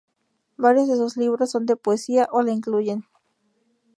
Varios 0.57 0.87
de 0.87 0.95
sus 0.95 1.15
libros 1.15 1.51
son 1.51 1.67
de 1.67 1.75
poesía 1.75 2.27
o 2.31 2.41
la 2.41 2.49
incluyen. 2.51 3.03